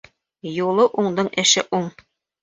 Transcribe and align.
Юлы 0.51 0.85
уңдың 1.01 1.29
эше 1.43 1.65
уң. 1.81 1.85